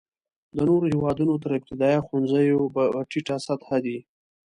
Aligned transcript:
د 0.55 0.57
نورو 0.67 0.85
هېوادونو 0.93 1.33
تر 1.43 1.51
ابتدایه 1.59 1.99
ښوونځیو 2.05 2.71
په 2.75 2.81
ټیټه 3.09 3.37
سطحه 3.47 3.77
دی. 3.85 3.97